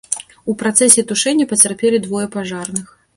У 0.53 0.53
працэсе 0.61 1.03
тушэння 1.11 1.47
пацярпелі 1.51 1.99
двое 2.07 2.23
пажарных. 2.37 2.89